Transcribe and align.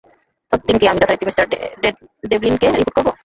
ততদিন 0.51 0.75
কি 0.77 0.85
আমি 0.87 0.99
যথারীতি 1.01 1.25
মিঃ 1.27 1.37
ডেভলিনকে 2.29 2.67
রিপোর্ট 2.71 2.95
করব? 2.97 3.07